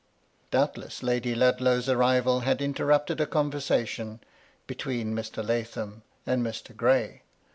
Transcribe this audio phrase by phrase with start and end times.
[0.49, 4.19] Doubtless Lady Ludlow's arrival had interrupted a conversation
[4.65, 5.45] between Mr.
[5.47, 6.75] Lathom and Mr.
[6.75, 7.21] Gray.